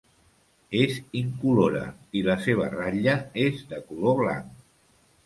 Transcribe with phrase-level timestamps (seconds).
[0.77, 1.83] És incolora
[2.21, 3.15] i la seva ratlla
[3.45, 4.49] és de color blanc.